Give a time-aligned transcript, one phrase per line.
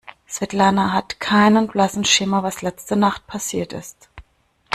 [0.27, 4.09] Svetlana hat keinen blassen Schimmer, was letzte Nacht passiert ist.